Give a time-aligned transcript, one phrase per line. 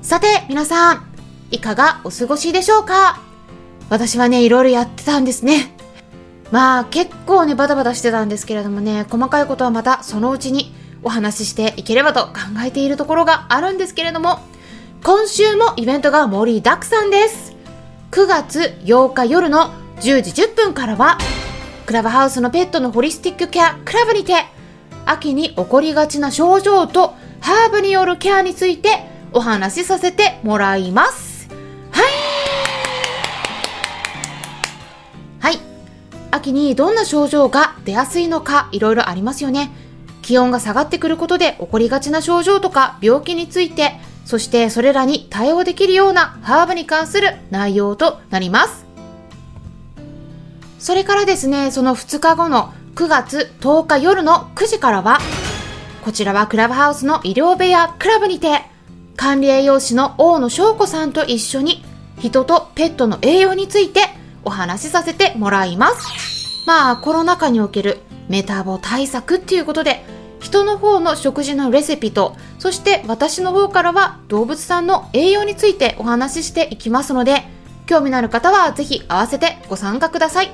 [0.00, 1.06] さて皆さん、
[1.50, 3.20] いかがお過ごしでしょうか？
[3.90, 5.74] 私はね、いろいろやってたんですね。
[6.50, 10.72] まあ結構ね、バタバタしてたんですけれどもね、細かいことはまたそのうちに
[11.02, 12.32] お話ししていければと考
[12.64, 14.38] えているところがあるんですけれども、
[15.04, 17.54] 今週もイベントが盛りだくさんです。
[18.12, 21.18] 9月8日夜の10時10分からは、
[21.86, 24.44] クラブハウスのペットのホリスティックケアクラブにて、
[25.04, 31.48] 秋に起こりがちな症状とハーブによるケアについてお話しさせてもらいます。
[31.90, 32.04] はい
[35.40, 35.58] はい。
[36.30, 39.70] 秋にどんな症状が出やすいのかいろいろありますよね。
[40.22, 48.84] 気温が下がってくることで起こりがちな症状とか病気について、そしてそれらに対応できるようなハーブに関する内容となります。
[50.78, 55.18] それからですね、その2日後の9月10日夜の9時からは、
[56.04, 58.62] こちらはクラブハウスの医療部屋クラブにて、
[59.18, 61.84] 管理栄養士の大野翔子さんと一緒に、
[62.20, 64.02] 人とペットの栄養について
[64.44, 66.64] お話しさせてもらいます。
[66.66, 70.04] まあ、コロナ禍におけるメタボ対策っていうことで、
[70.38, 77.42] 人の方の食事のレシピと、そして私の方からは動物さんの栄養についてお話ししていきますので、
[77.86, 80.52] 興味のある方はぜひ合わせてご参加ください。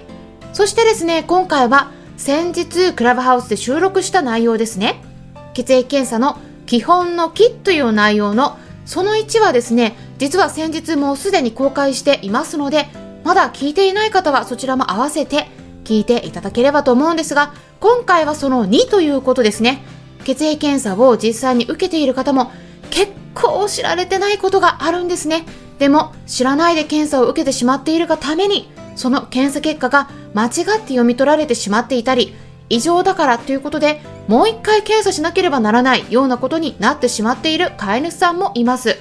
[0.54, 5.02] そしてですね、今回は先日クラブハウスで収録した内容ですね
[5.52, 12.86] 血液検査の基本の木という内容のその1はですね実は先日もうすでに公開していますので
[13.24, 15.48] まだ聞いていない方はそちらも合わせて
[15.84, 19.82] 聞いていただければと思うんですが今回はその2ということですね。
[20.24, 22.50] 血液検査を実際に受けている方も
[22.90, 25.44] 結構知られてないことがあるんですね。
[25.78, 32.34] でも知らないで検査を受けてしまっているがためにその検査結果が間違って読み取られてしまっていたり、
[32.68, 38.98] 異常だからということで、もう一回検査しなければならないようなことになってしまっている飼い主さんもいます。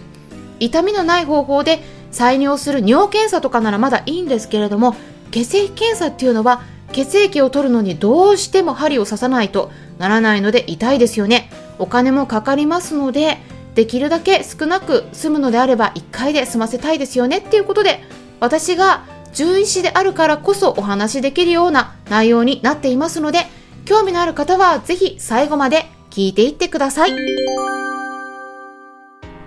[0.59, 1.79] 痛みのない方法で
[2.11, 4.95] 採尿する尿検査とかならまだいいんですけれども、
[5.31, 11.49] 血液検査っていうのは血液を取るのにどうしても針を刺さないとならないので痛いですよね。
[11.79, 13.39] お金もかかりますので、
[13.73, 18.03] できるだけ少なく済むのであれば1回で済ませたいですよねっていうことで、
[18.39, 23.47] 私が獣医師であるからこそお話しできるような内容になっていますので、
[23.85, 27.11] 興味のある方はぜひ最後まで聞いていってください。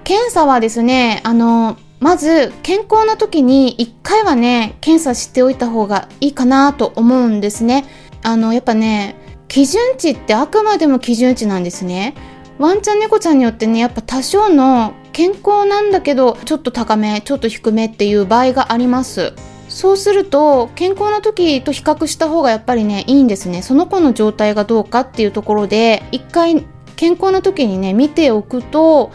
[0.05, 7.87] 検査はですね、あの、まず健康な時に一回はね、検査しておいた方がいいかなと思うんですね。
[8.23, 9.17] あの、やっぱね、
[9.49, 12.15] 基準値ってあくまでも基準値なんですね。
[12.59, 19.33] ワンちゃん猫ちゃんによってね、やっぱ多少の健康なんだけど、ちょっと高め、ちょっと低めっていう場合があります。
[19.77, 23.61] そうすると健康な時と比較した方がやっぱりねいいんですね。
[23.61, 26.65] その子の状態がどうかっていうところで一回
[26.97, 29.13] 健康な時にね見ておくと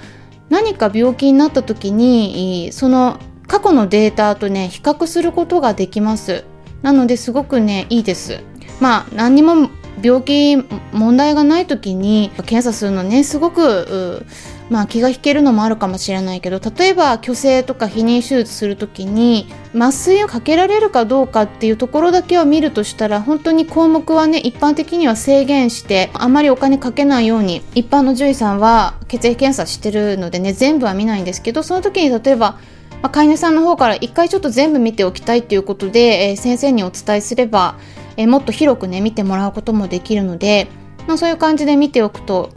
[0.50, 6.46] 何か病気になった時にその過去のデータとね比較することができます。
[6.84, 8.44] なのですごくねいいです。
[8.80, 9.72] まあ何にも
[10.04, 10.58] 病気
[10.94, 14.28] 問題がない時に検査するのねすごく
[14.72, 32.58] まあ気が引けるのもあるかもしれないけど例えば虚勢とか避妊手術する時に麻酔をかけられるかどうかっていうところだけを見るとしたら本当に項目はね一般的には制限してあまりお金かけないように一般の獣医さんは血液検査してるのでね全部は見ないんですけどその時に例えば
[33.02, 37.80] まあ、飼い主さんの方から一回ちょっと全部見ておきたいっていうことで、えー、先生にお伝えすれば、
[38.16, 40.68] えー、もっと広くね見てもらうこともできるので、
[41.08, 42.52] まあ、そういう感じで見ておくと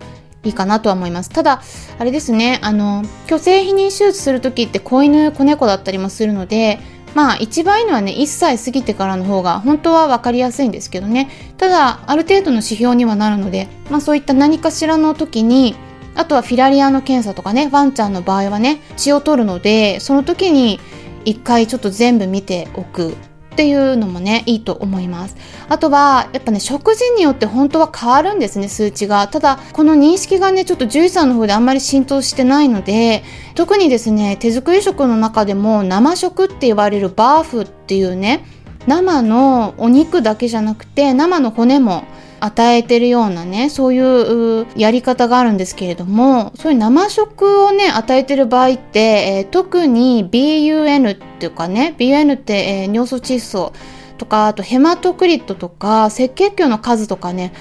[0.44, 1.30] いいかなとは思います。
[1.30, 1.62] ただ、
[1.98, 6.78] あれですね、あの、虚勢避妊手術するときって子犬、子猫だったりもするので、
[7.14, 11.30] まあ一番いいのはね、1歳過ぎてからの方が本当は分かりやすいんですけどね。
[11.56, 15.76] ただ、ある程度の指標にはなるので、まあそういった何かしらの時に、
[16.16, 20.80] あとはフィラリアの検査とかね、ワンちゃんの場合はね、血を取るので、その時に
[21.24, 23.16] 一回ちょっと全部見ておく
[23.54, 25.36] っていうのもね、いいと思います。
[25.68, 29.26] あとは、やっぱね、食事によって本当は変わるんですね、数値が。
[29.28, 33.22] ただ、この認識がね、ちょっと獣医さんの方であんまり浸透してないので、
[33.54, 38.44] 特にですね、手作り食の中でも生食って言われるバーフっていうね、
[38.86, 42.04] 生のお肉だけじゃなくて、生の骨も
[42.40, 53.72] 与えてるようなね、そういうやり方があるんですけれども、そういう生食をね、与えてる場合って、えー、特に BUN っていうかね、BUN って、えー、尿素窒素
[54.18, 57.54] とか、あとヘマトクリットとか、赤血球の数とかね、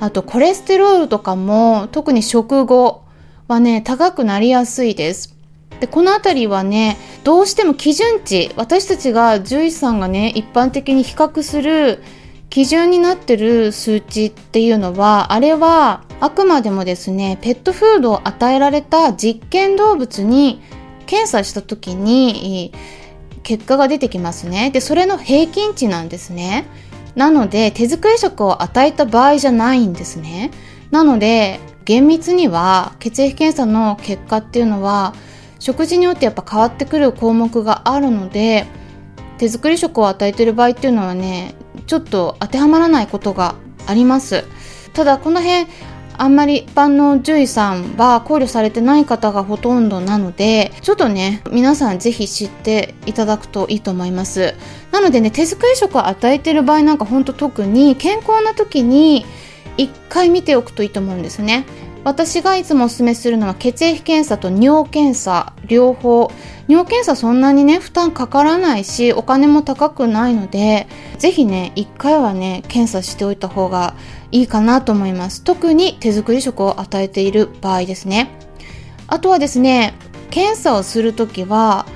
[0.00, 3.02] あとコレステロールとかも、特に食後
[3.48, 5.39] はね、高くなりやすいです。
[5.80, 12.02] で、このあたりはね、どうしても基準値、私たちが獣医さんがね、一般的に比較する
[12.50, 20.60] 基準になってる数値っていうのは、あれはあくまでもですね、ペットフードを与えられた実験動物に
[21.06, 22.72] 検査した時に
[23.42, 24.70] 結果が出てきますね。
[24.70, 26.66] で、それの平均値なんですね。
[27.14, 30.50] なので、手作り食を与えた場合じゃないんですね。
[30.90, 35.14] なので、厳密には血液検査の結果っていうのは
[35.60, 38.66] 食事によってやっぱ変わってくる項目があるので
[39.38, 41.54] 手作り食を与えてる場合っていうのはね
[41.86, 43.54] ちょっと当てはまらないことが
[43.86, 44.44] あります。
[44.92, 45.66] ただこの辺
[46.18, 54.54] あんまり一般の獣医さんは考慮されてない方がほとんどなのでちょっとね皆さんぜひ知っていただくといいと思います。
[54.92, 59.24] なのでね手作り食を与えてる場合なんかほんと特に健康な時に
[59.78, 61.64] 一回見ておくといいと思うんですね。
[62.02, 66.30] 私がいつもおすすめするのは血液検査と尿検査両方。
[66.66, 70.86] 尿検査そんなにね負担かからないしお金も高くないので
[71.18, 73.94] ぜひね一回はね検査しておいた方が
[74.30, 75.42] いいかなと思います。
[75.42, 78.30] 特に手作り食を与えている場合ですね。
[79.08, 79.94] あとはですね
[80.30, 81.86] 検査をするときは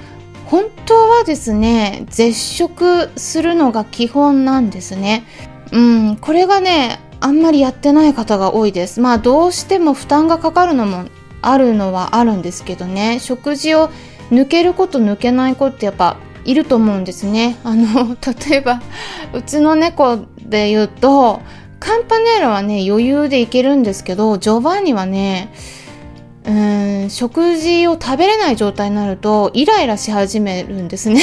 [0.46, 5.24] 本当はですね絶食するのが基本なんですね。
[5.72, 9.00] うんこれがねあんまりやってない方が多いです。
[9.00, 11.06] まあどうしても負担がかかるのも
[11.40, 13.88] あるのはあるんですけどね食事を
[14.30, 17.56] 抜けること抜けない子ってやっぱいると思うんですね。
[17.64, 18.14] あの
[18.48, 18.82] 例えば
[19.32, 21.40] うちの猫で言うと
[21.80, 25.50] カンパネーラはね余裕でいけるんですけどジョバンニはね
[26.46, 31.22] うん食事を食べれない状態になるとイライラし始めるんですね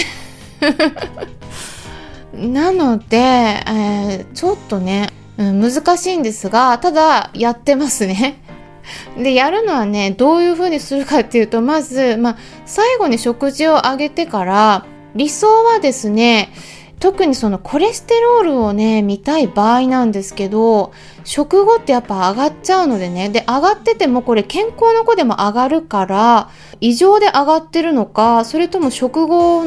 [2.34, 8.42] なので、えー、ちょっとねうん、難しいんですが、ただやってますね。
[9.18, 14.86] で、やるのはね、どういう風にするかっていうと、まず、まあ、最後に食事をあげてから、
[15.16, 16.52] 理想はですね、
[17.00, 20.92] 特にそのコレステロールをね、見たい場合なんですけど、
[21.24, 26.50] 食後ってやっぱ上がっちゃうのでね、で、上がっててもこれ健康の子でも上がるから、
[26.80, 29.64] 異常で上がってるのか、それとも食後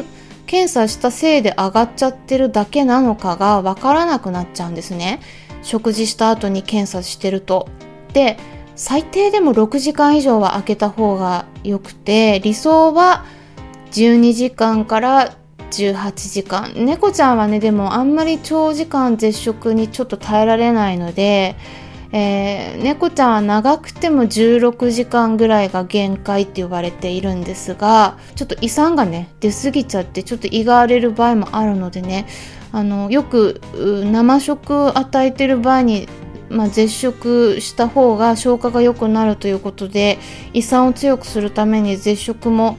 [0.47, 5.21] 検査したせいで上がっちゃってるだけなのかがわからなくなっちゃうんですね。
[5.65, 7.69] 食事した後に検査してると。
[8.13, 8.39] で、
[8.77, 13.25] 最低でも6時間以上は空けた方が良くて、理想は
[13.91, 15.37] 12時間から
[15.71, 16.73] 18時間。
[16.77, 21.57] 猫ちゃんはね、でもあんまり長時間絶食にちょっと耐えられないので、
[22.17, 32.29] えー、猫ちゃんは長くても16時間ぐらいが限界って言われているんですがちょっと胃酸がね出過ぎちゃってちょっと胃が荒れる場合もあるのでね
[32.75, 33.61] あのよく
[34.05, 36.09] 生食与えてる場合に、
[36.49, 40.19] まあ、絶食した方が消化が良くなるということで
[40.55, 42.77] 胃酸を強くするために絶食も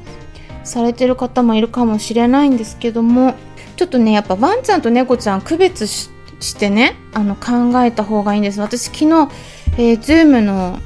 [0.66, 3.36] されてる方もいるかもしれないんですけども
[3.78, 6.10] ちょっとねやっぱワンちゃんと猫ちゃん区別し
[6.58, 8.60] てねあの考えた方がいいんです。
[8.60, 9.30] 私昨日、
[9.78, 10.78] えー、ズームの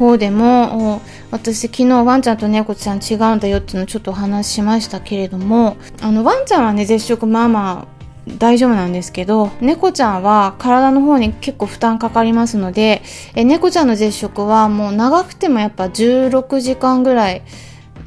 [0.00, 1.00] 方でも
[1.30, 7.91] 私昨日ワンちゃんと猫ちゃん違うんだよっていうのをちょっとお話ししましたけれどもあのワンちゃんはね絶食まあまあ
[8.26, 13.02] 大丈夫なんですけど猫ちゃんは体の方に結構負担かかりますので
[13.34, 17.42] え猫ちゃんの絶食はもう長くてもやっぱ16時間ぐらい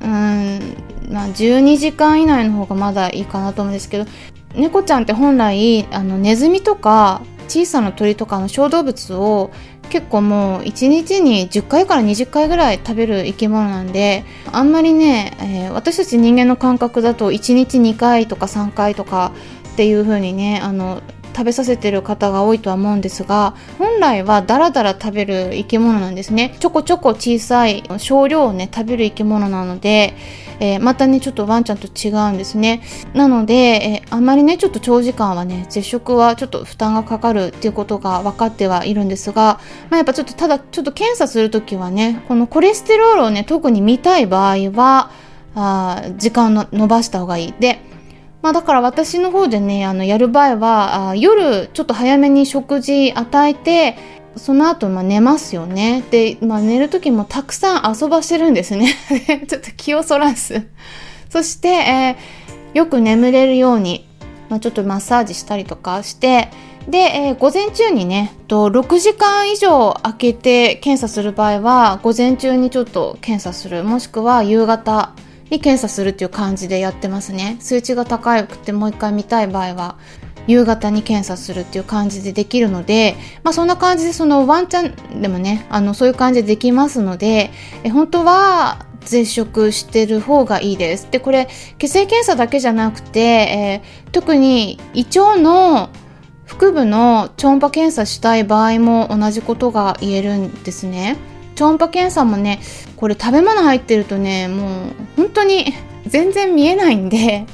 [0.02, 0.78] うん
[1.10, 4.06] まあ12時間以内の方がまだいいかなと思うんですけど
[4.56, 9.52] 猫ちゃんって本来あのネズミとか小さな鳥とかの小動物を
[9.90, 19.32] 結構もう1日に10回から20回ぐらい食べる生き物なんであんまりね、えー、私たち人間の感覚だと1日2回とか3回とか
[19.76, 21.02] っていう風にねあの
[21.36, 26.56] 食べさせてる方が多いとは思うんですが本来はダラダラ食べる生き物なんですね。
[26.62, 30.16] ちょこちょこ小さい少量をね食べる生き物なので、
[30.62, 32.84] えー、またねちょっとワンちゃんと違うんですね。
[33.14, 45.12] なので、えー、あまりねちょっと長時間はね絶食はちょっと負担がかかるっていうことが分かってはいるんですが、まあ、やっぱちょっとただちょっと検査するときはねこのコレステロールをね特に見たい場合は
[45.54, 47.54] あ時間を延ばした方がいい。
[47.60, 47.82] で
[48.46, 53.98] まあだから私の方でね、あの、やる場合は、あ夜ちょっと早めに食事与えて、
[54.36, 56.04] その後、まあ寝ますよね。
[56.12, 58.94] で、まあ寝る時もたくさん遊ばしてるんですね。
[59.50, 60.62] ちょっと気をそらす。
[61.28, 64.08] そして、えー、よく眠れるように、
[64.50, 66.52] まあちょっとマッサージしたりとかして、
[66.88, 75.14] で、えー、午前中にね、と6時間以上空けて検査する場合は、午前中にちょっと検査する、もしくは夕方
[75.50, 77.58] に検査するっていう感じでやってますね。
[77.60, 79.98] 数値が高くてもう一回見たい場合は、
[80.48, 87.52] 夕方に検査するっていう感じでできるので、まあそんな感じでそのワンチャンでもね、あのそういう感じでできますので、
[87.84, 91.08] え本当は絶食してる方がいいです。
[91.10, 91.48] で、これ
[91.78, 95.90] 血液検査だけじゃなくて、えー、特に胃腸の
[96.46, 101.18] 腹部の超音波検査したい場合も同じことが言えるんですね。
[101.56, 102.60] 超音波検査もね、
[102.98, 105.74] これ食べ物入ってるとね、もう本当に
[106.06, 107.46] 全然見えないんで、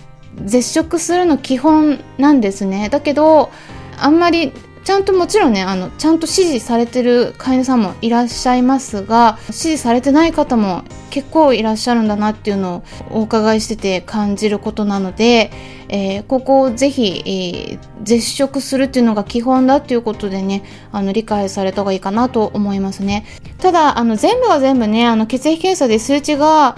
[0.43, 2.89] 絶食するの基本なんですね。
[2.89, 3.51] だけど、
[3.97, 4.51] あんまり
[4.83, 15.51] ちゃんともちろんね、あの、ちゃんと指示されてる飼い主さんもいらっしゃいますが、指示されてない方も結構いらっしゃるんだなっていうのをお伺いしてて感じることなので、
[15.89, 23.25] えー、ここをぜひ、えー、絶食するっていうのが基本だっていうことでね、あの、理解された方がいいかなと思いますね。
[23.59, 26.75] ただ、あの、全部が全部ね、あの、血液検査で数値が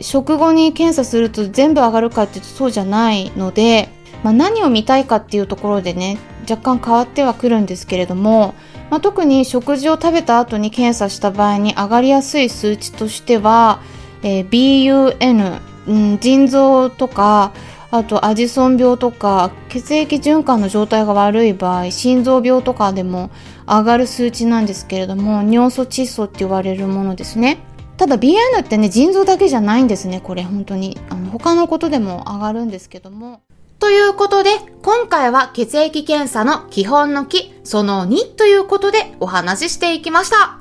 [0.00, 3.88] 食後に検査すると全部上がるかっていうとそうじゃないので、
[4.22, 8.54] まあ、何を見たいかっていうところでね若干変わってはくるんですけれども、
[8.90, 13.80] まあ、特に食事を食べた後に検査した場合に上がりやすい数値としては、
[14.22, 17.52] えー、BUN、うん、腎臓とか
[17.90, 23.30] あとアジソン病とか血液循環の状態が悪い場合心臓病とかでも
[23.66, 27.58] 上がる数値なんですけれども尿素窒素って言われるものですね。
[27.96, 30.42] ただ BN ってね腎臓だけじゃないんですねこれ。
[30.42, 30.98] 本当に。
[31.08, 33.40] あの他のことでも上がるんですけども。
[33.78, 34.50] ということで、
[34.82, 40.60] 今回は血液検査の基本の木、その2ということでお話ししていきました。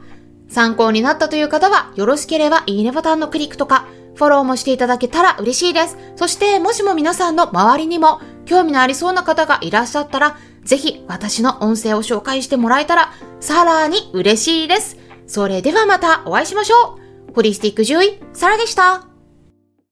[0.49, 5.97] 参考になったという方は、よろしければいいねボタンのクリックとか、フォローもしていただけたら嬉しいです。
[6.15, 14.97] そして、もしも皆さんの周りにも興味のありそうな方がいらっしゃったら、ぜひ私の音声を紹介してもらえたら、さらに嬉しいです。
[15.27, 16.97] それではまたお会いしましょ
[17.29, 17.33] う。
[17.33, 19.14] ホリスティック獣医、サラでした。